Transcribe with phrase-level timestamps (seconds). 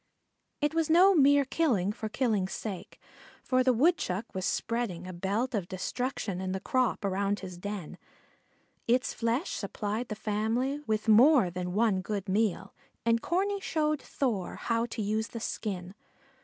[0.61, 2.99] It was no mere killing for killing's sake,
[3.43, 7.99] for the Woodchuck was spreading a belt of destruction in the crop around his den.
[8.87, 12.73] Its flesh supplied the family with more than one good meal
[13.05, 15.93] and Corney showed Thor how to use the skin.